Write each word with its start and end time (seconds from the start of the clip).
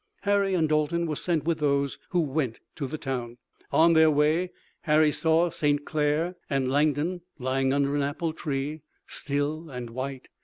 Harry 0.21 0.55
and 0.55 0.67
Dalton 0.67 1.05
were 1.05 1.15
sent 1.15 1.43
with 1.45 1.59
those 1.59 1.99
who 2.09 2.21
went 2.21 2.59
to 2.73 2.87
the 2.87 2.97
town. 2.97 3.37
On 3.71 3.93
their 3.93 4.09
way 4.09 4.51
Harry 4.85 5.11
saw 5.11 5.51
St. 5.51 5.85
Clair 5.85 6.33
and 6.49 6.71
Langdon 6.71 7.21
lying 7.37 7.71
under 7.71 7.95
an 7.95 8.01
apple 8.01 8.33
tree, 8.33 8.81
still 9.05 9.69
and 9.69 9.91
white. 9.91 10.29